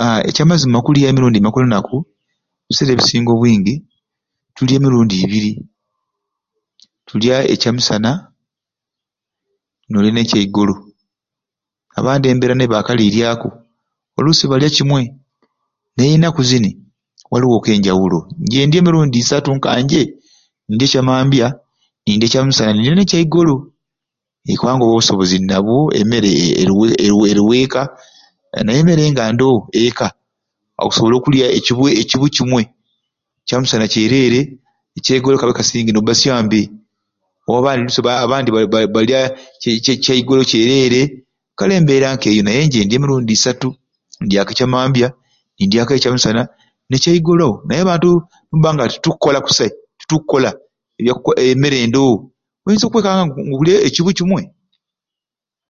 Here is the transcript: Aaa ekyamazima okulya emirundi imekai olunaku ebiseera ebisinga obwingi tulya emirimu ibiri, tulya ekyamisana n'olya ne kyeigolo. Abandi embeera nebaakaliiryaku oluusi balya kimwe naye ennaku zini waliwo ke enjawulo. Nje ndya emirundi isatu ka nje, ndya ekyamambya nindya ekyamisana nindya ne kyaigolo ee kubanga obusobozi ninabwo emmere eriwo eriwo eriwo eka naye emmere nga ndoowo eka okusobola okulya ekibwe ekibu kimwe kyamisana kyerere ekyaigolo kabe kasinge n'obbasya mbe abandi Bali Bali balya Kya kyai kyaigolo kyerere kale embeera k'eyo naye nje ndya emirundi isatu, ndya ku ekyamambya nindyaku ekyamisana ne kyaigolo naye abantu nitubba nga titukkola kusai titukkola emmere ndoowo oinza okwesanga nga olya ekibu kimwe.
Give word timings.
Aaa 0.00 0.22
ekyamazima 0.28 0.76
okulya 0.78 1.06
emirundi 1.10 1.38
imekai 1.38 1.60
olunaku 1.62 1.96
ebiseera 2.66 2.92
ebisinga 2.94 3.30
obwingi 3.32 3.74
tulya 4.56 4.74
emirimu 4.78 5.04
ibiri, 5.24 5.52
tulya 7.08 7.34
ekyamisana 7.54 8.10
n'olya 9.88 10.10
ne 10.14 10.22
kyeigolo. 10.30 10.74
Abandi 11.98 12.24
embeera 12.28 12.54
nebaakaliiryaku 12.56 13.48
oluusi 14.16 14.44
balya 14.50 14.68
kimwe 14.76 15.00
naye 15.94 16.10
ennaku 16.16 16.40
zini 16.50 16.70
waliwo 17.30 17.56
ke 17.64 17.70
enjawulo. 17.76 18.18
Nje 18.44 18.58
ndya 18.66 18.78
emirundi 18.80 19.16
isatu 19.22 19.48
ka 19.64 19.70
nje, 19.84 20.02
ndya 20.72 20.86
ekyamambya 20.86 21.46
nindya 22.04 22.26
ekyamisana 22.28 22.70
nindya 22.72 22.94
ne 22.96 23.04
kyaigolo 23.10 23.54
ee 24.48 24.56
kubanga 24.58 24.84
obusobozi 24.86 25.36
ninabwo 25.40 25.76
emmere 25.98 26.30
eriwo 26.60 26.84
eriwo 27.04 27.24
eriwo 27.30 27.52
eka 27.64 27.82
naye 28.64 28.78
emmere 28.82 29.02
nga 29.12 29.24
ndoowo 29.34 29.58
eka 29.88 30.06
okusobola 30.84 31.14
okulya 31.18 31.46
ekibwe 31.58 31.88
ekibu 32.00 32.26
kimwe 32.34 32.62
kyamisana 33.46 33.86
kyerere 33.92 34.40
ekyaigolo 34.96 35.36
kabe 35.40 35.52
kasinge 35.58 35.90
n'obbasya 35.92 36.32
mbe 36.46 36.60
abandi 37.48 38.48
Bali 38.54 38.66
Bali 38.72 38.86
balya 38.94 39.20
Kya 39.60 39.70
kyai 39.84 39.98
kyaigolo 40.04 40.42
kyerere 40.50 41.00
kale 41.58 41.72
embeera 41.78 42.08
k'eyo 42.22 42.42
naye 42.46 42.60
nje 42.66 42.80
ndya 42.84 42.96
emirundi 42.98 43.32
isatu, 43.36 43.68
ndya 44.24 44.40
ku 44.46 44.50
ekyamambya 44.52 45.08
nindyaku 45.56 45.90
ekyamisana 45.96 46.42
ne 46.88 46.96
kyaigolo 47.02 47.48
naye 47.66 47.80
abantu 47.84 48.08
nitubba 48.46 48.68
nga 48.74 48.84
titukkola 48.92 49.38
kusai 49.46 49.70
titukkola 49.98 50.50
emmere 51.52 51.78
ndoowo 51.90 52.16
oinza 52.70 52.86
okwesanga 52.86 53.24
nga 53.46 53.56
olya 53.60 53.76
ekibu 53.88 54.10
kimwe. 54.18 54.42